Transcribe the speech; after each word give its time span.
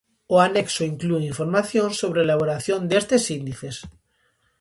O 0.33 0.35
Anexo 0.47 0.81
inclúe 0.91 1.29
información 1.31 1.87
sobre 2.01 2.19
a 2.19 2.25
elaboración 2.27 2.79
destes 2.91 3.23
índices. 3.39 3.75